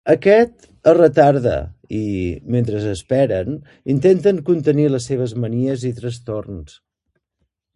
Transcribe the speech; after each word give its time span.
Aquest 0.11 0.63
es 0.91 0.95
retarda 0.97 1.57
i, 1.97 2.01
mentre 2.55 2.79
esperen, 2.93 3.59
intenten 3.95 4.41
contenir 4.49 4.87
les 4.95 5.11
seves 5.11 5.37
manies 5.45 5.85
i 5.91 5.93
trastorns. 6.01 6.75